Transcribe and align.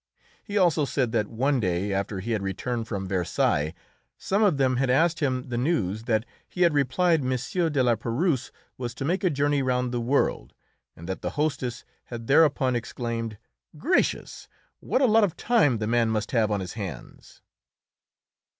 He 0.43 0.57
also 0.57 0.83
said 0.83 1.11
that 1.11 1.27
one 1.27 1.59
day, 1.59 1.93
after 1.93 2.21
he 2.21 2.31
had 2.31 2.41
returned 2.41 2.87
from 2.87 3.07
Versailles, 3.07 3.75
some 4.17 4.41
of 4.41 4.57
them 4.57 4.77
had 4.77 4.89
asked 4.89 5.19
him 5.19 5.49
the 5.49 5.59
news, 5.59 6.05
that 6.05 6.25
he 6.49 6.63
had 6.63 6.73
replied 6.73 7.21
M. 7.21 7.29
de 7.71 7.83
La 7.83 7.95
Pérouse 7.95 8.49
was 8.79 8.95
to 8.95 9.05
make 9.05 9.23
a 9.23 9.29
journey 9.29 9.61
round 9.61 9.91
the 9.91 10.01
world, 10.01 10.55
and 10.95 11.07
that 11.07 11.21
the 11.21 11.29
hostess 11.37 11.85
had 12.05 12.25
thereupon 12.25 12.75
exclaimed: 12.75 13.37
"Gracious! 13.77 14.49
What 14.79 15.03
a 15.03 15.05
lot 15.05 15.23
of 15.23 15.37
time 15.37 15.77
the 15.77 15.85
man 15.85 16.09
must 16.09 16.31
have 16.31 16.49
on 16.49 16.61
his 16.61 16.73
hands!" 16.73 17.43